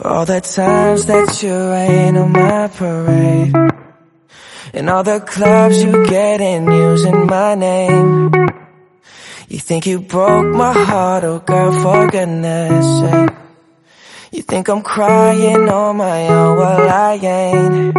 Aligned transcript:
For 0.00 0.08
all 0.08 0.24
the 0.24 0.40
times 0.40 1.04
that 1.12 1.42
you 1.42 1.52
rain 1.52 2.16
on 2.16 2.32
my 2.32 2.68
parade. 2.68 3.52
And 4.72 4.88
all 4.88 5.02
the 5.02 5.20
clubs 5.20 5.82
you 5.84 6.06
get 6.06 6.40
in 6.40 6.64
using 6.72 7.26
my 7.26 7.54
name. 7.54 8.32
You 9.50 9.58
think 9.58 9.84
you 9.84 10.00
broke 10.00 10.46
my 10.56 10.72
heart, 10.72 11.24
oh 11.24 11.40
girl, 11.40 11.72
for 11.82 12.08
goodness 12.08 12.86
sake. 13.00 13.36
You 14.32 14.40
think 14.40 14.68
I'm 14.70 14.80
crying 14.80 15.68
on 15.68 15.98
my 15.98 16.28
own, 16.28 16.56
well 16.56 16.88
I 16.88 17.14
ain't. 17.20 17.96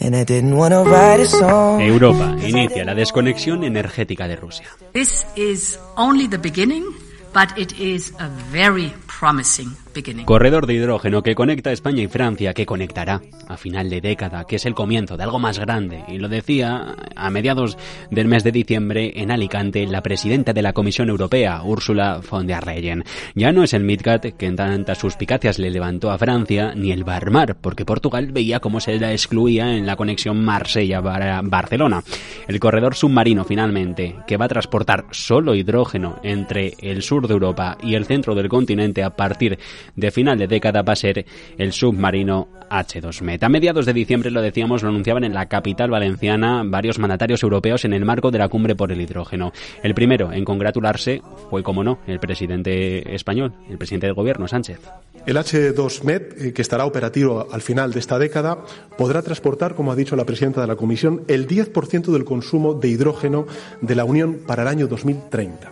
And 0.00 0.16
I 0.16 0.24
didn't 0.24 0.56
wanna 0.56 0.82
write 0.82 1.20
a 1.20 1.26
song. 1.26 1.80
Europa 1.80 2.34
inicia 2.42 2.84
la 2.84 2.94
desconexión 2.94 3.62
energética 3.62 4.26
de 4.26 4.34
Rusia. 4.34 4.66
This 4.94 5.24
is 5.36 5.78
only 5.96 6.26
the 6.26 6.38
beginning, 6.38 6.92
but 7.32 7.56
it 7.56 7.78
is 7.78 8.10
a 8.18 8.26
very 8.50 8.92
promising 9.06 9.76
Corredor 10.24 10.66
de 10.66 10.74
hidrógeno 10.74 11.22
que 11.22 11.34
conecta 11.34 11.72
España 11.72 12.02
y 12.02 12.08
Francia, 12.08 12.54
que 12.54 12.66
conectará 12.66 13.22
a 13.46 13.56
final 13.56 13.90
de 13.90 14.00
década, 14.00 14.44
que 14.44 14.56
es 14.56 14.66
el 14.66 14.74
comienzo 14.74 15.16
de 15.16 15.24
algo 15.24 15.38
más 15.38 15.58
grande. 15.58 16.04
Y 16.08 16.18
lo 16.18 16.28
decía 16.28 16.94
a 17.16 17.30
mediados 17.30 17.76
del 18.10 18.28
mes 18.28 18.44
de 18.44 18.52
diciembre 18.52 19.12
en 19.16 19.30
Alicante 19.30 19.86
la 19.86 20.02
presidenta 20.02 20.52
de 20.52 20.62
la 20.62 20.72
Comisión 20.72 21.08
Europea, 21.08 21.62
Ursula 21.62 22.20
von 22.30 22.46
der 22.46 22.66
Leyen. 22.66 23.04
Ya 23.34 23.52
no 23.52 23.62
es 23.62 23.72
el 23.72 23.84
Midcat 23.84 24.36
que 24.36 24.46
en 24.46 24.56
tantas 24.56 24.98
suspicacias 24.98 25.58
le 25.58 25.70
levantó 25.70 26.10
a 26.10 26.18
Francia, 26.18 26.74
ni 26.74 26.92
el 26.92 27.04
Barmar, 27.04 27.56
porque 27.60 27.84
Portugal 27.84 28.32
veía 28.32 28.60
cómo 28.60 28.80
se 28.80 28.98
la 28.98 29.12
excluía 29.12 29.76
en 29.76 29.86
la 29.86 29.96
conexión 29.96 30.44
Marsella-Barcelona. 30.44 32.02
El 32.46 32.60
corredor 32.60 32.94
submarino, 32.94 33.44
finalmente, 33.44 34.16
que 34.26 34.36
va 34.36 34.46
a 34.46 34.48
transportar 34.48 35.06
solo 35.10 35.54
hidrógeno 35.54 36.18
entre 36.22 36.74
el 36.80 37.02
sur 37.02 37.26
de 37.26 37.34
Europa 37.34 37.78
y 37.82 37.94
el 37.94 38.06
centro 38.06 38.34
del 38.34 38.48
continente 38.48 39.02
a 39.02 39.16
partir 39.16 39.58
de 39.96 40.10
final 40.10 40.38
de 40.38 40.46
década 40.46 40.82
va 40.82 40.92
a 40.92 40.96
ser 40.96 41.24
el 41.56 41.72
submarino 41.72 42.48
H2Met. 42.70 43.42
A 43.42 43.48
mediados 43.48 43.86
de 43.86 43.92
diciembre, 43.92 44.30
lo 44.30 44.42
decíamos, 44.42 44.82
lo 44.82 44.90
anunciaban 44.90 45.24
en 45.24 45.34
la 45.34 45.46
capital 45.46 45.90
valenciana 45.90 46.62
varios 46.64 46.98
mandatarios 46.98 47.42
europeos 47.42 47.84
en 47.84 47.92
el 47.92 48.04
marco 48.04 48.30
de 48.30 48.38
la 48.38 48.48
cumbre 48.48 48.74
por 48.74 48.92
el 48.92 49.00
hidrógeno. 49.00 49.52
El 49.82 49.94
primero 49.94 50.32
en 50.32 50.44
congratularse 50.44 51.22
fue, 51.50 51.62
como 51.62 51.82
no, 51.84 51.98
el 52.06 52.20
presidente 52.20 53.14
español, 53.14 53.54
el 53.68 53.78
presidente 53.78 54.06
del 54.06 54.14
gobierno, 54.14 54.48
Sánchez. 54.48 54.80
El 55.26 55.36
H2Met, 55.36 56.34
eh, 56.38 56.52
que 56.52 56.62
estará 56.62 56.84
operativo 56.84 57.48
al 57.50 57.60
final 57.60 57.92
de 57.92 58.00
esta 58.00 58.18
década, 58.18 58.64
podrá 58.96 59.22
transportar, 59.22 59.74
como 59.74 59.92
ha 59.92 59.96
dicho 59.96 60.16
la 60.16 60.24
presidenta 60.24 60.60
de 60.60 60.66
la 60.66 60.76
Comisión, 60.76 61.24
el 61.28 61.46
10% 61.46 62.12
del 62.12 62.24
consumo 62.24 62.74
de 62.74 62.88
hidrógeno 62.88 63.46
de 63.80 63.94
la 63.94 64.04
Unión 64.04 64.38
para 64.46 64.62
el 64.62 64.68
año 64.68 64.86
2030, 64.86 65.70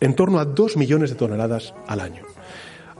en 0.00 0.14
torno 0.14 0.38
a 0.38 0.44
2 0.44 0.76
millones 0.76 1.10
de 1.10 1.16
toneladas 1.16 1.74
al 1.86 2.00
año. 2.00 2.22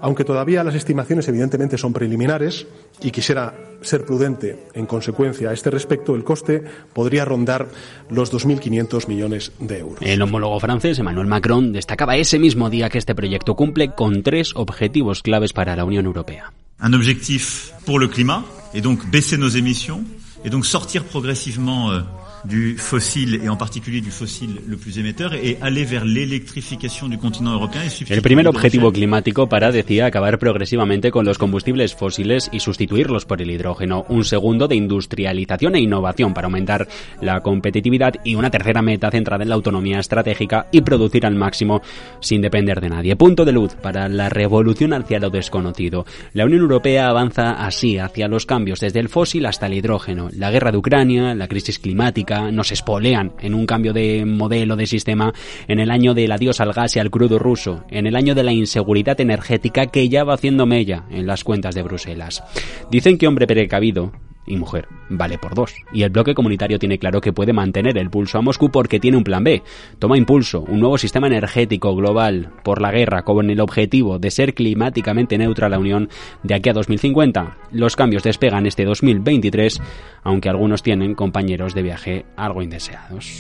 Aunque 0.01 0.25
todavía 0.25 0.63
las 0.65 0.75
estimaciones 0.75 1.29
evidentemente 1.29 1.79
son 1.79 1.93
preliminares 1.93 2.67
y 3.03 3.11
quisiera 3.11 3.55
ser 3.81 4.05
prudente 4.05 4.67
en 4.75 4.87
consecuencia 4.87 5.51
a 5.51 5.53
este 5.53 5.71
respecto, 5.71 6.15
el 6.15 6.25
coste 6.25 6.63
podría 6.93 7.25
rondar 7.25 7.69
los 8.11 8.33
2.500 8.33 9.09
millones 9.09 9.53
de 9.59 9.79
euros. 9.79 9.99
El 10.01 10.23
homólogo 10.23 10.59
francés 10.61 10.99
Emmanuel 10.99 11.27
Macron 11.27 11.73
destacaba 11.73 12.17
ese 12.17 12.39
mismo 12.39 12.71
día 12.71 12.89
que 12.89 12.99
este 12.99 13.15
proyecto 13.15 13.55
cumple 13.55 13.95
con 13.95 14.23
tres 14.23 14.53
objetivos 14.55 15.23
claves 15.23 15.53
para 15.53 15.77
la 15.77 15.85
Unión 15.85 16.07
Europea. 16.07 16.53
Un 16.81 16.95
objetivo 16.95 17.45
pour 17.85 18.01
le 18.01 18.09
climat 18.09 18.45
et 18.73 18.81
donc 18.81 19.05
baisser 19.11 19.37
nos 19.37 19.57
émissions 19.57 20.05
et 20.45 20.51
donc 20.51 20.65
sortir 20.65 21.03
progressivement 21.05 21.91
euh, 21.91 22.03
du 22.45 22.77
fossile 22.77 23.41
et 23.43 23.49
en 23.49 23.57
particulier 23.57 24.01
du 24.01 24.11
fossile 24.11 24.61
le 24.67 24.77
plus 24.77 24.99
émetteur 24.99 25.35
et 25.35 25.59
aller 25.61 25.85
vers 25.85 26.05
l'électrificación 26.05 27.09
du 27.09 27.19
continent 27.19 27.53
européen. 27.53 27.83
El 28.09 28.23
primer 28.23 28.49
objetivo 28.49 28.93
climático 28.93 29.49
para, 29.49 29.71
decía, 29.73 30.07
acabar 30.07 30.39
progresivamente 30.39 31.11
con 31.11 31.25
los 31.25 31.39
combustibles 31.39 31.95
fósiles 31.95 32.49
y 32.53 32.61
sustituirlos 32.61 33.25
por 33.25 33.43
el 33.43 33.51
hidrógeno. 33.51 34.05
Un 34.09 34.25
segundo 34.25 34.69
de 34.69 34.77
industrialización 34.77 35.75
e 35.75 35.81
innovación 35.81 36.35
para 36.35 36.47
aumentar 36.47 36.89
la 37.21 37.41
competitividad 37.41 38.15
y 38.25 38.35
una 38.35 38.51
tercera 38.51 38.83
meta 38.83 39.11
centrada 39.11 39.43
en 39.43 39.49
la 39.49 39.55
autonomía 39.55 39.99
estratégica 39.99 40.67
y 40.73 40.81
producir 40.81 41.27
al 41.27 41.35
máximo 41.35 41.83
sin 42.21 42.41
depender 42.41 42.81
de 42.81 42.89
nadie. 42.89 43.17
Punto 43.17 43.45
de 43.45 43.53
luz 43.53 43.75
para 43.75 44.09
la 44.09 44.29
revolución 44.29 44.93
hacia 44.93 45.19
lo 45.19 45.31
desconocido. 45.31 46.07
La 46.33 46.45
Unión 46.45 46.63
Europea 46.63 47.09
avanza 47.09 47.65
así 47.65 47.99
hacia 47.99 48.29
los 48.29 48.47
cambios 48.47 48.81
desde 48.81 49.01
el 49.01 49.09
fósil 49.09 49.47
hasta 49.47 49.67
el 49.67 49.75
hidrógeno. 49.75 50.29
La 50.33 50.51
guerra 50.51 50.73
de 50.73 50.79
Ucrania, 50.79 51.35
la 51.35 51.49
crisis 51.49 51.79
climática, 51.79 52.38
nos 52.53 52.73
espolean 52.73 53.33
en 53.41 53.55
un 53.55 53.67
cambio 53.67 53.93
de 53.93 54.25
modelo 54.25 54.77
de 54.77 54.87
sistema 54.87 55.33
en 55.67 55.79
el 55.81 55.91
año 55.91 56.15
del 56.15 56.33
adiós 56.33 56.61
al 56.61 56.73
gas 56.73 56.97
y 56.97 56.99
al 56.99 57.11
crudo 57.11 57.39
ruso, 57.39 57.85
en 57.91 58.07
el 58.07 58.17
año 58.17 58.35
de 58.35 58.45
la 58.45 58.53
inseguridad 58.53 59.21
energética 59.21 59.87
que 59.87 60.09
ya 60.09 60.25
va 60.25 60.35
haciendo 60.35 60.67
mella 60.67 61.05
en 61.11 61.27
las 61.27 61.45
cuentas 61.45 61.75
de 61.75 61.83
Bruselas. 61.83 62.43
Dicen 62.91 63.19
que 63.19 63.27
hombre 63.27 63.47
precavido 63.47 64.13
y 64.49 64.57
mujer 64.57 64.89
vale 65.09 65.39
por 65.39 65.55
dos. 65.55 65.75
Y 65.93 66.03
el 66.03 66.11
bloque 66.11 66.35
comunitario 66.35 66.79
tiene 66.79 66.99
claro 66.99 67.21
que 67.21 67.33
puede 67.33 67.53
mantener 67.53 67.99
el 67.99 68.11
pulso 68.11 68.39
a 68.39 68.43
Moscú 68.43 68.71
porque 68.71 69.01
tiene 69.01 69.17
un 69.17 69.25
plan 69.25 69.45
B. 69.45 69.63
Toma 69.99 70.19
impulso, 70.19 70.61
un 70.61 70.81
nuevo 70.81 70.99
sistema 70.99 71.27
energético 71.27 71.95
global 71.95 72.51
por 72.63 72.81
la 72.81 72.91
guerra 72.91 73.23
con 73.23 73.51
el 73.51 73.61
objetivo 73.61 74.19
de 74.19 74.31
ser 74.31 74.55
climáticamente 74.55 75.39
neutra 75.39 75.69
la 75.69 75.79
Unión 75.79 76.09
de 76.43 76.55
aquí 76.55 76.69
a 76.69 76.73
2050. 76.73 77.57
Los 77.73 77.97
cambios 77.97 78.23
despegan 78.23 78.67
este 78.67 78.85
2023, 78.85 79.81
aunque 80.23 80.49
algunos 80.49 80.83
tienen 80.83 81.15
compañeros 81.15 81.75
de 81.75 81.83
viaje 81.83 82.27
algo 82.37 82.63
indeseados. 82.63 83.39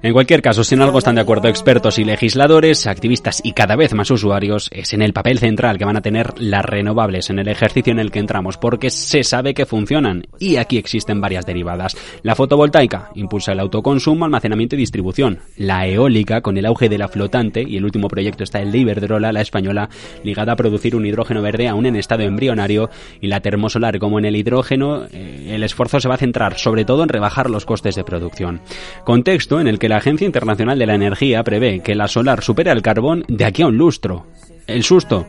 En 0.00 0.12
cualquier 0.12 0.42
caso, 0.42 0.62
si 0.62 0.76
en 0.76 0.82
algo 0.82 0.98
están 0.98 1.16
de 1.16 1.22
acuerdo 1.22 1.48
expertos 1.48 1.98
y 1.98 2.04
legisladores, 2.04 2.86
activistas 2.86 3.40
y 3.42 3.52
cada 3.52 3.74
vez 3.74 3.94
más 3.94 4.12
usuarios, 4.12 4.70
es 4.72 4.92
en 4.92 5.02
el 5.02 5.12
papel 5.12 5.40
central 5.40 5.76
que 5.76 5.84
van 5.84 5.96
a 5.96 6.02
tener 6.02 6.34
las 6.38 6.64
renovables 6.64 7.30
en 7.30 7.40
el 7.40 7.48
ejercicio 7.48 7.92
en 7.92 7.98
el 7.98 8.12
que 8.12 8.20
entramos, 8.20 8.58
porque 8.58 8.90
se 8.90 9.24
sabe 9.24 9.54
que 9.54 9.66
funcionan 9.66 10.28
y 10.38 10.54
aquí 10.54 10.78
existen 10.78 11.20
varias 11.20 11.46
derivadas. 11.46 11.96
La 12.22 12.36
fotovoltaica 12.36 13.10
impulsa 13.16 13.50
el 13.50 13.58
autoconsumo, 13.58 14.24
almacenamiento 14.24 14.76
y 14.76 14.78
distribución. 14.78 15.40
La 15.56 15.88
eólica, 15.88 16.42
con 16.42 16.56
el 16.58 16.66
auge 16.66 16.88
de 16.88 16.98
la 16.98 17.08
flotante, 17.08 17.64
y 17.66 17.76
el 17.76 17.84
último 17.84 18.06
proyecto 18.06 18.44
está 18.44 18.60
el 18.60 18.70
de 18.70 18.78
Iberdrola, 18.78 19.32
la 19.32 19.40
española, 19.40 19.90
ligada 20.22 20.52
a 20.52 20.56
producir 20.56 20.94
un 20.94 21.06
hidrógeno 21.06 21.42
verde 21.42 21.66
aún 21.66 21.86
en 21.86 21.96
estado 21.96 22.22
embrionario, 22.22 22.88
y 23.20 23.26
la 23.26 23.40
termosolar, 23.40 23.98
como 23.98 24.20
en 24.20 24.26
el 24.26 24.36
hidrógeno, 24.36 25.06
eh, 25.12 25.54
el 25.56 25.64
esfuerzo 25.64 25.98
se 25.98 26.08
va 26.08 26.14
a 26.14 26.18
centrar 26.18 26.56
sobre 26.56 26.84
todo 26.84 27.02
en 27.02 27.08
rebajar 27.08 27.50
los 27.50 27.66
costes 27.66 27.96
de 27.96 28.04
producción. 28.04 28.60
Contexto 29.02 29.60
en 29.60 29.66
el 29.66 29.80
que 29.80 29.87
la 29.88 29.96
Agencia 29.96 30.26
Internacional 30.26 30.78
de 30.78 30.86
la 30.86 30.94
Energía 30.94 31.42
prevé 31.42 31.80
que 31.80 31.94
la 31.94 32.08
solar 32.08 32.42
supere 32.42 32.70
al 32.70 32.82
carbón 32.82 33.24
de 33.28 33.44
aquí 33.44 33.62
a 33.62 33.66
un 33.66 33.76
lustro. 33.76 34.26
El 34.66 34.82
susto 34.82 35.26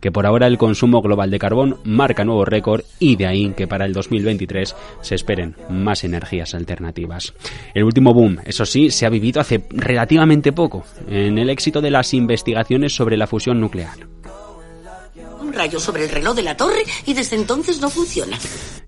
que 0.00 0.12
por 0.12 0.26
ahora 0.26 0.46
el 0.46 0.58
consumo 0.58 1.02
global 1.02 1.30
de 1.30 1.38
carbón 1.38 1.78
marca 1.84 2.24
nuevo 2.24 2.44
récord 2.44 2.82
y 2.98 3.16
de 3.16 3.26
ahí 3.26 3.52
que 3.56 3.66
para 3.66 3.84
el 3.84 3.92
2023 3.92 4.74
se 5.00 5.14
esperen 5.14 5.56
más 5.68 6.04
energías 6.04 6.54
alternativas. 6.54 7.34
El 7.74 7.84
último 7.84 8.14
boom, 8.14 8.38
eso 8.44 8.64
sí, 8.64 8.90
se 8.90 9.06
ha 9.06 9.10
vivido 9.10 9.40
hace 9.40 9.64
relativamente 9.70 10.52
poco, 10.52 10.84
en 11.08 11.38
el 11.38 11.50
éxito 11.50 11.80
de 11.80 11.90
las 11.90 12.14
investigaciones 12.14 12.94
sobre 12.94 13.16
la 13.16 13.26
fusión 13.26 13.60
nuclear 13.60 14.08
un 15.40 15.52
rayo 15.52 15.78
sobre 15.78 16.04
el 16.04 16.10
reloj 16.10 16.34
de 16.34 16.42
la 16.42 16.56
torre 16.56 16.84
y 17.06 17.14
desde 17.14 17.36
entonces 17.36 17.80
no 17.80 17.88
funciona. 17.88 18.36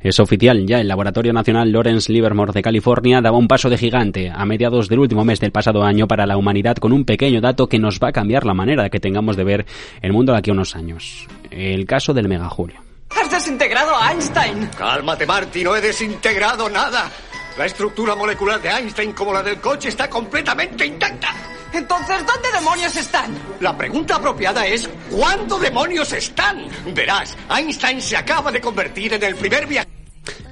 Es 0.03 0.19
oficial, 0.19 0.67
ya 0.67 0.81
el 0.81 0.89
Laboratorio 0.89 1.35
Nacional 1.35 1.71
Lawrence 1.71 2.11
Livermore 2.11 2.55
de 2.55 2.63
California 2.63 3.21
daba 3.21 3.37
un 3.37 3.47
paso 3.47 3.69
de 3.69 3.77
gigante 3.77 4.33
a 4.35 4.47
mediados 4.47 4.89
del 4.89 4.99
último 4.99 5.27
mes 5.27 5.41
del 5.41 5.53
pasado 5.53 5.83
año 5.83 6.09
para 6.09 6.25
la 6.25 6.39
humanidad 6.39 6.77
con 6.77 6.95
un 6.95 7.05
pequeño 7.05 7.43
dato 7.43 7.69
que 7.69 7.79
nos 7.79 8.01
va 8.01 8.09
a 8.09 8.13
cambiar 8.13 8.47
la 8.47 8.55
manera 8.55 8.89
que 8.89 8.99
tengamos 8.99 9.37
de 9.37 9.45
ver 9.45 9.67
el 10.01 10.15
mundo 10.15 10.33
de 10.33 10.39
aquí 10.39 10.49
a 10.49 10.55
unos 10.55 10.75
años. 10.75 11.27
El 11.51 11.85
caso 11.85 12.15
del 12.15 12.29
megajulio. 12.29 12.81
¡Has 13.11 13.31
desintegrado 13.31 13.95
a 13.95 14.13
Einstein! 14.13 14.71
Cálmate, 14.75 15.27
Marty, 15.27 15.65
no 15.65 15.77
he 15.77 15.83
desintegrado 15.83 16.71
nada. 16.71 17.11
La 17.59 17.67
estructura 17.67 18.17
molecular 18.17 18.63
de 18.63 18.71
Einstein, 18.71 19.13
como 19.13 19.35
la 19.35 19.43
del 19.43 19.61
coche, 19.61 19.91
está 19.91 20.09
completamente 20.09 20.87
intacta. 20.87 21.29
Entonces, 21.75 22.25
¿dónde 22.27 22.49
demonios 22.55 22.97
están? 22.97 23.37
La 23.61 23.77
pregunta 23.77 24.17
apropiada 24.17 24.67
es, 24.67 24.89
¿cuándo 25.11 25.59
demonios 25.59 26.11
están? 26.15 26.67
Verás, 26.95 27.37
Einstein 27.55 28.01
se 28.01 28.17
acaba 28.17 28.51
de 28.51 28.63
convertir 28.63 29.13
en 29.13 29.23
el 29.23 29.35
primer 29.35 29.67
viajero 29.67 29.90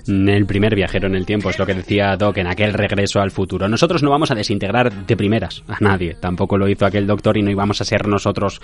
el 0.08 0.46
primer 0.46 0.74
viajero 0.74 1.06
en 1.06 1.14
el 1.14 1.26
tiempo, 1.26 1.50
es 1.50 1.58
lo 1.58 1.66
que 1.66 1.74
decía 1.74 2.16
Doc 2.16 2.38
en 2.38 2.46
aquel 2.46 2.72
regreso 2.72 3.20
al 3.20 3.30
futuro. 3.30 3.68
Nosotros 3.68 4.02
no 4.02 4.10
vamos 4.10 4.30
a 4.30 4.34
desintegrar 4.34 5.06
de 5.06 5.16
primeras 5.16 5.62
a 5.68 5.76
nadie, 5.80 6.14
tampoco 6.14 6.56
lo 6.56 6.68
hizo 6.68 6.86
aquel 6.86 7.06
doctor 7.06 7.36
y 7.36 7.42
no 7.42 7.50
íbamos 7.50 7.80
a 7.80 7.84
ser 7.84 8.08
nosotros 8.08 8.60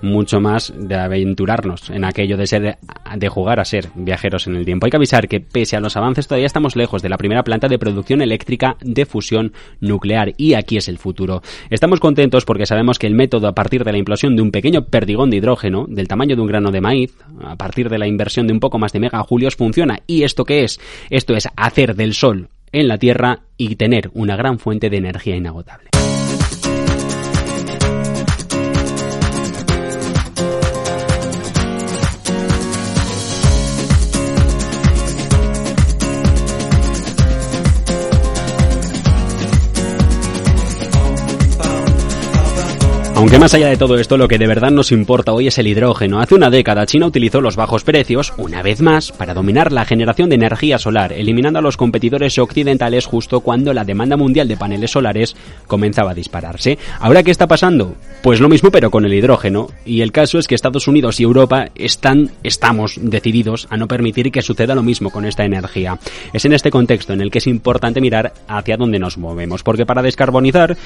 mucho 0.00 0.40
más 0.40 0.72
de 0.76 0.94
aventurarnos 0.94 1.90
en 1.90 2.04
aquello 2.04 2.36
de 2.36 2.46
ser 2.46 2.78
de 3.16 3.28
jugar 3.28 3.60
a 3.60 3.64
ser 3.64 3.88
viajeros 3.94 4.46
en 4.46 4.56
el 4.56 4.64
tiempo. 4.64 4.86
Hay 4.86 4.90
que 4.90 4.96
avisar 4.96 5.28
que 5.28 5.40
pese 5.40 5.76
a 5.76 5.80
los 5.80 5.96
avances 5.96 6.26
todavía 6.26 6.46
estamos 6.46 6.76
lejos 6.76 7.02
de 7.02 7.08
la 7.08 7.18
primera 7.18 7.42
planta 7.42 7.68
de 7.68 7.78
producción 7.78 8.22
eléctrica 8.22 8.76
de 8.80 9.04
fusión 9.04 9.52
nuclear 9.80 10.32
y 10.36 10.54
aquí 10.54 10.76
es 10.76 10.88
el 10.88 10.98
futuro. 10.98 11.42
Estamos 11.70 12.00
contentos 12.00 12.44
porque 12.44 12.66
sabemos 12.66 12.98
que 12.98 13.06
el 13.06 13.14
método 13.14 13.48
a 13.48 13.54
partir 13.54 13.84
de 13.84 13.92
la 13.92 13.98
implosión 13.98 14.34
de 14.34 14.42
un 14.42 14.50
pequeño 14.50 14.86
perdigón 14.86 15.30
de 15.30 15.36
hidrógeno 15.36 15.86
del 15.88 16.08
tamaño 16.08 16.36
de 16.36 16.42
un 16.42 16.48
grano 16.48 16.70
de 16.70 16.80
maíz, 16.80 17.14
a 17.44 17.56
partir 17.56 17.88
de 17.90 17.98
la 17.98 18.06
inversión 18.06 18.46
de 18.46 18.52
un 18.52 18.60
poco 18.60 18.78
más 18.78 18.92
de 18.92 19.00
megajulios 19.00 19.56
funciona. 19.56 20.00
¿Y 20.06 20.22
esto 20.22 20.44
qué 20.44 20.64
es? 20.64 20.80
Esto 21.10 21.34
es 21.34 21.48
hacer 21.56 21.94
del 21.94 22.14
Sol 22.14 22.48
en 22.72 22.88
la 22.88 22.98
Tierra 22.98 23.40
y 23.56 23.76
tener 23.76 24.10
una 24.14 24.36
gran 24.36 24.58
fuente 24.58 24.90
de 24.90 24.98
energía 24.98 25.36
inagotable. 25.36 25.90
Aunque 43.16 43.38
más 43.38 43.54
allá 43.54 43.68
de 43.68 43.78
todo 43.78 43.98
esto, 43.98 44.18
lo 44.18 44.28
que 44.28 44.36
de 44.36 44.46
verdad 44.46 44.70
nos 44.70 44.92
importa 44.92 45.32
hoy 45.32 45.46
es 45.46 45.56
el 45.56 45.66
hidrógeno. 45.66 46.20
Hace 46.20 46.34
una 46.34 46.50
década 46.50 46.84
China 46.84 47.06
utilizó 47.06 47.40
los 47.40 47.56
bajos 47.56 47.82
precios, 47.82 48.34
una 48.36 48.60
vez 48.60 48.82
más, 48.82 49.10
para 49.10 49.32
dominar 49.32 49.72
la 49.72 49.86
generación 49.86 50.28
de 50.28 50.34
energía 50.34 50.76
solar, 50.76 51.14
eliminando 51.14 51.58
a 51.58 51.62
los 51.62 51.78
competidores 51.78 52.36
occidentales 52.38 53.06
justo 53.06 53.40
cuando 53.40 53.72
la 53.72 53.84
demanda 53.84 54.18
mundial 54.18 54.48
de 54.48 54.58
paneles 54.58 54.90
solares 54.90 55.34
comenzaba 55.66 56.10
a 56.10 56.14
dispararse. 56.14 56.76
¿Ahora 57.00 57.22
qué 57.22 57.30
está 57.30 57.46
pasando? 57.46 57.94
Pues 58.22 58.38
lo 58.38 58.50
mismo 58.50 58.70
pero 58.70 58.90
con 58.90 59.06
el 59.06 59.14
hidrógeno. 59.14 59.68
Y 59.86 60.02
el 60.02 60.12
caso 60.12 60.38
es 60.38 60.46
que 60.46 60.54
Estados 60.54 60.86
Unidos 60.86 61.18
y 61.18 61.22
Europa 61.22 61.70
están, 61.74 62.32
estamos 62.42 62.98
decididos 63.00 63.66
a 63.70 63.78
no 63.78 63.88
permitir 63.88 64.30
que 64.30 64.42
suceda 64.42 64.74
lo 64.74 64.82
mismo 64.82 65.10
con 65.10 65.24
esta 65.24 65.46
energía. 65.46 65.98
Es 66.34 66.44
en 66.44 66.52
este 66.52 66.70
contexto 66.70 67.14
en 67.14 67.22
el 67.22 67.30
que 67.30 67.38
es 67.38 67.46
importante 67.46 68.02
mirar 68.02 68.34
hacia 68.46 68.76
dónde 68.76 68.98
nos 68.98 69.16
movemos, 69.16 69.62
porque 69.62 69.86
para 69.86 70.02
descarbonizar, 70.02 70.76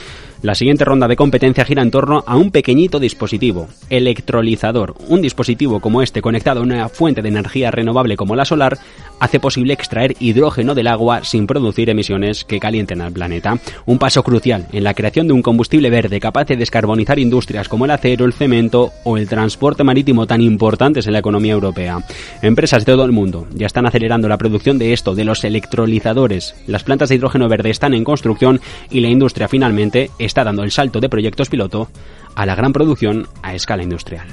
la 0.43 0.55
siguiente 0.55 0.85
ronda 0.85 1.09
de 1.09 1.17
competencia 1.17 1.65
gira 1.65 1.83
en 1.83 1.91
torno 1.91 2.20
a 2.27 2.37
un 2.37 2.51
pequeñito 2.51 2.99
dispositivo, 2.99 3.69
electrolizador. 3.89 4.95
Un 5.09 5.23
dispositivo 5.23 5.81
como 5.81 6.03
este 6.03 6.23
conectado 6.23 6.61
a 6.61 6.63
una 6.63 6.89
fuente 6.89 7.23
de 7.23 7.29
energía 7.29 7.71
renovable 7.71 8.17
como 8.17 8.37
la 8.37 8.45
solar 8.45 8.79
hace 9.21 9.39
posible 9.39 9.75
extraer 9.75 10.17
hidrógeno 10.19 10.75
del 10.75 10.87
agua 10.87 11.25
sin 11.25 11.47
producir 11.47 11.91
emisiones 11.91 12.45
que 12.45 12.59
calienten 12.59 13.01
al 13.01 13.13
planeta. 13.13 13.59
Un 13.87 13.99
paso 13.99 14.23
crucial 14.23 14.67
en 14.73 14.85
la 14.85 14.95
creación 14.95 15.29
de 15.29 15.35
un 15.35 15.43
combustible 15.43 15.91
verde 15.91 16.21
capaz 16.21 16.47
de 16.47 16.57
descarbonizar 16.57 17.19
industrias 17.19 17.69
como 17.69 17.85
el 17.85 17.91
acero, 17.91 18.25
el 18.25 18.33
cemento 18.33 18.93
o 19.05 19.17
el 19.17 19.29
transporte 19.29 19.85
marítimo 19.85 20.27
tan 20.27 20.41
importantes 20.41 21.07
en 21.07 21.13
la 21.13 21.19
economía 21.19 21.53
europea. 21.53 21.99
Empresas 22.43 22.85
de 22.85 22.93
todo 22.93 23.05
el 23.05 23.13
mundo 23.13 23.47
ya 23.55 23.67
están 23.67 23.87
acelerando 23.87 24.29
la 24.29 24.39
producción 24.39 24.79
de 24.79 24.93
esto, 24.93 25.15
de 25.15 25.25
los 25.25 25.45
electrolizadores. 25.45 26.55
Las 26.67 26.85
plantas 26.85 27.09
de 27.09 27.17
hidrógeno 27.17 27.49
verde 27.49 27.71
están 27.71 27.95
en 27.95 28.05
construcción 28.05 28.61
y 28.91 29.01
la 29.01 29.09
industria 29.09 29.49
finalmente 29.49 30.11
está 30.19 30.45
dando 30.45 30.63
el 30.63 30.71
salto 30.71 31.01
de 31.01 31.09
proyectos 31.09 31.49
piloto 31.49 31.89
a 32.35 32.47
la 32.47 32.55
gran 32.55 32.73
producción 32.73 33.27
a 33.43 33.55
escala 33.55 33.83
industrial. 33.83 34.27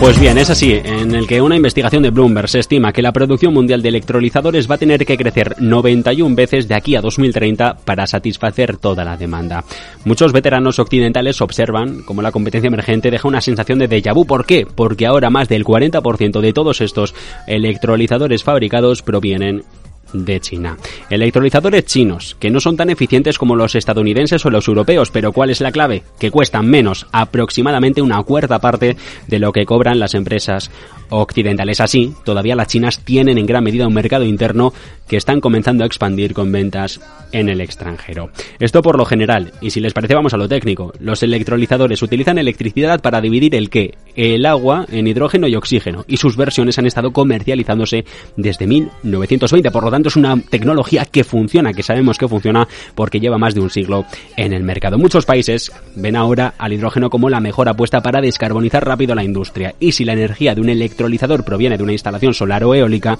Pues 0.00 0.20
bien, 0.20 0.38
es 0.38 0.48
así, 0.48 0.72
en 0.72 1.12
el 1.12 1.26
que 1.26 1.40
una 1.40 1.56
investigación 1.56 2.04
de 2.04 2.10
Bloomberg 2.10 2.48
se 2.48 2.60
estima 2.60 2.92
que 2.92 3.02
la 3.02 3.12
producción 3.12 3.52
mundial 3.52 3.82
de 3.82 3.88
electrolizadores 3.88 4.70
va 4.70 4.76
a 4.76 4.78
tener 4.78 5.04
que 5.04 5.16
crecer 5.16 5.56
91 5.58 6.36
veces 6.36 6.68
de 6.68 6.76
aquí 6.76 6.94
a 6.94 7.00
2030 7.00 7.78
para 7.84 8.06
satisfacer 8.06 8.76
toda 8.76 9.04
la 9.04 9.16
demanda. 9.16 9.64
Muchos 10.04 10.32
veteranos 10.32 10.78
occidentales 10.78 11.40
observan 11.40 12.02
cómo 12.02 12.22
la 12.22 12.30
competencia 12.30 12.68
emergente 12.68 13.10
deja 13.10 13.26
una 13.26 13.40
sensación 13.40 13.80
de 13.80 13.88
déjà 13.88 14.14
vu. 14.14 14.24
¿Por 14.24 14.46
qué? 14.46 14.68
Porque 14.72 15.04
ahora 15.04 15.30
más 15.30 15.48
del 15.48 15.64
40% 15.64 16.40
de 16.40 16.52
todos 16.52 16.80
estos 16.80 17.12
electrolizadores 17.48 18.44
fabricados 18.44 19.02
provienen 19.02 19.64
de 20.12 20.40
China. 20.40 20.76
Electrolizadores 21.10 21.84
chinos, 21.84 22.36
que 22.38 22.50
no 22.50 22.60
son 22.60 22.76
tan 22.76 22.90
eficientes 22.90 23.38
como 23.38 23.56
los 23.56 23.74
estadounidenses 23.74 24.44
o 24.44 24.50
los 24.50 24.68
europeos, 24.68 25.10
pero 25.10 25.32
¿cuál 25.32 25.50
es 25.50 25.60
la 25.60 25.72
clave? 25.72 26.02
Que 26.18 26.30
cuestan 26.30 26.66
menos, 26.66 27.06
aproximadamente 27.12 28.02
una 28.02 28.22
cuarta 28.22 28.58
parte 28.58 28.96
de 29.26 29.38
lo 29.38 29.52
que 29.52 29.64
cobran 29.64 29.98
las 29.98 30.14
empresas 30.14 30.70
occidentales. 31.10 31.80
Así, 31.80 32.12
todavía 32.24 32.56
las 32.56 32.68
chinas 32.68 33.00
tienen 33.04 33.38
en 33.38 33.46
gran 33.46 33.64
medida 33.64 33.86
un 33.86 33.94
mercado 33.94 34.24
interno 34.24 34.72
que 35.08 35.16
están 35.16 35.40
comenzando 35.40 35.84
a 35.84 35.86
expandir 35.86 36.34
con 36.34 36.52
ventas 36.52 37.00
en 37.32 37.48
el 37.48 37.60
extranjero. 37.60 38.30
Esto 38.58 38.82
por 38.82 38.98
lo 38.98 39.04
general, 39.04 39.52
y 39.60 39.70
si 39.70 39.80
les 39.80 39.94
parece 39.94 40.14
vamos 40.14 40.34
a 40.34 40.36
lo 40.36 40.48
técnico, 40.48 40.92
los 41.00 41.22
electrolizadores 41.22 42.02
utilizan 42.02 42.38
electricidad 42.38 43.00
para 43.00 43.20
dividir 43.20 43.54
el 43.54 43.70
qué, 43.70 43.94
el 44.18 44.46
agua 44.46 44.84
en 44.90 45.06
hidrógeno 45.06 45.46
y 45.46 45.54
oxígeno, 45.54 46.04
y 46.08 46.16
sus 46.16 46.36
versiones 46.36 46.76
han 46.76 46.86
estado 46.86 47.12
comercializándose 47.12 48.04
desde 48.36 48.66
1920, 48.66 49.70
por 49.70 49.84
lo 49.84 49.92
tanto 49.92 50.08
es 50.08 50.16
una 50.16 50.36
tecnología 50.50 51.04
que 51.04 51.22
funciona, 51.22 51.72
que 51.72 51.84
sabemos 51.84 52.18
que 52.18 52.26
funciona 52.26 52.66
porque 52.96 53.20
lleva 53.20 53.38
más 53.38 53.54
de 53.54 53.60
un 53.60 53.70
siglo 53.70 54.06
en 54.36 54.52
el 54.52 54.64
mercado. 54.64 54.98
Muchos 54.98 55.24
países 55.24 55.70
ven 55.94 56.16
ahora 56.16 56.54
al 56.58 56.72
hidrógeno 56.72 57.10
como 57.10 57.30
la 57.30 57.38
mejor 57.38 57.68
apuesta 57.68 58.00
para 58.00 58.20
descarbonizar 58.20 58.84
rápido 58.84 59.14
la 59.14 59.22
industria, 59.22 59.76
y 59.78 59.92
si 59.92 60.04
la 60.04 60.14
energía 60.14 60.52
de 60.52 60.62
un 60.62 60.68
electrolizador 60.68 61.44
proviene 61.44 61.76
de 61.76 61.84
una 61.84 61.92
instalación 61.92 62.34
solar 62.34 62.64
o 62.64 62.74
eólica, 62.74 63.16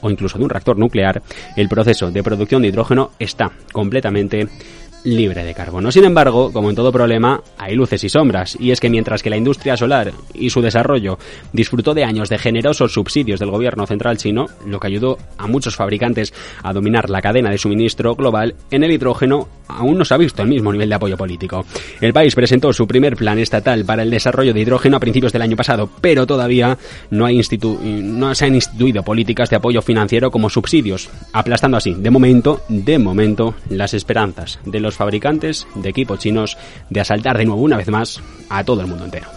o 0.00 0.10
incluso 0.10 0.38
de 0.38 0.44
un 0.44 0.50
reactor 0.50 0.78
nuclear, 0.78 1.22
el 1.56 1.68
proceso 1.68 2.12
de 2.12 2.22
producción 2.22 2.62
de 2.62 2.68
hidrógeno 2.68 3.10
está 3.18 3.50
completamente 3.72 4.46
libre 5.06 5.44
de 5.44 5.54
carbono. 5.54 5.92
Sin 5.92 6.04
embargo, 6.04 6.52
como 6.52 6.68
en 6.68 6.76
todo 6.76 6.92
problema, 6.92 7.40
hay 7.58 7.74
luces 7.74 8.02
y 8.04 8.08
sombras, 8.08 8.56
y 8.60 8.72
es 8.72 8.80
que 8.80 8.90
mientras 8.90 9.22
que 9.22 9.30
la 9.30 9.36
industria 9.36 9.76
solar 9.76 10.12
y 10.34 10.50
su 10.50 10.60
desarrollo 10.60 11.18
disfrutó 11.52 11.94
de 11.94 12.04
años 12.04 12.28
de 12.28 12.38
generosos 12.38 12.92
subsidios 12.92 13.38
del 13.38 13.50
gobierno 13.50 13.86
central 13.86 14.16
chino, 14.18 14.46
lo 14.66 14.80
que 14.80 14.88
ayudó 14.88 15.18
a 15.38 15.46
muchos 15.46 15.76
fabricantes 15.76 16.34
a 16.62 16.72
dominar 16.72 17.08
la 17.08 17.22
cadena 17.22 17.50
de 17.50 17.58
suministro 17.58 18.16
global, 18.16 18.56
en 18.70 18.82
el 18.82 18.90
hidrógeno 18.90 19.48
aún 19.68 19.98
no 19.98 20.04
se 20.04 20.14
ha 20.14 20.18
visto 20.18 20.42
el 20.42 20.48
mismo 20.48 20.72
nivel 20.72 20.88
de 20.88 20.94
apoyo 20.94 21.16
político. 21.16 21.64
El 22.00 22.12
país 22.12 22.34
presentó 22.34 22.72
su 22.72 22.86
primer 22.86 23.16
plan 23.16 23.38
estatal 23.38 23.84
para 23.84 24.02
el 24.02 24.10
desarrollo 24.10 24.52
de 24.52 24.60
hidrógeno 24.60 24.96
a 24.96 25.00
principios 25.00 25.32
del 25.32 25.42
año 25.42 25.56
pasado, 25.56 25.88
pero 26.00 26.26
todavía 26.26 26.78
no, 27.10 27.26
hay 27.26 27.36
se 27.42 28.44
han 28.44 28.54
instituido 28.54 29.02
políticas 29.02 29.50
de 29.50 29.56
apoyo 29.56 29.82
financiero 29.82 30.30
como 30.30 30.50
subsidios, 30.50 31.08
aplastando 31.32 31.76
así, 31.76 31.94
de 31.94 32.10
momento, 32.10 32.62
de 32.68 32.98
momento, 32.98 33.54
las 33.70 33.94
esperanzas 33.94 34.58
de 34.64 34.80
fabricantes 34.96 35.66
de 35.74 35.88
equipos 35.88 36.18
chinos 36.18 36.56
de 36.90 37.00
asaltar 37.00 37.38
de 37.38 37.44
nuevo 37.44 37.62
una 37.62 37.76
vez 37.76 37.88
más 37.88 38.20
a 38.48 38.64
todo 38.64 38.80
el 38.80 38.86
mundo 38.86 39.04
entero. 39.04 39.28